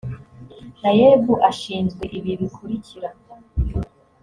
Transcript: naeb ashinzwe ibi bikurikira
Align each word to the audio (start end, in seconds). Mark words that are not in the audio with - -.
naeb 0.81 1.25
ashinzwe 1.49 2.03
ibi 2.17 2.31
bikurikira 2.41 3.09